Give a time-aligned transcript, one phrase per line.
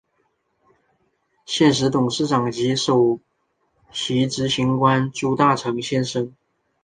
[1.45, 3.19] 现时董事长及首
[3.91, 6.33] 席执行官朱大成先生。